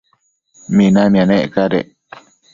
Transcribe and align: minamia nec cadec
minamia 0.75 1.23
nec 1.29 1.45
cadec 1.53 1.87